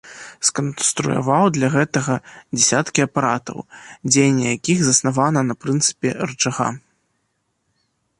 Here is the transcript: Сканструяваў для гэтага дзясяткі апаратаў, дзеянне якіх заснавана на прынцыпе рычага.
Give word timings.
Сканструяваў 0.47 1.49
для 1.57 1.67
гэтага 1.75 2.15
дзясяткі 2.57 2.99
апаратаў, 3.07 3.57
дзеянне 4.13 4.47
якіх 4.57 4.77
заснавана 4.87 5.39
на 5.51 5.55
прынцыпе 5.67 6.09
рычага. 6.29 6.67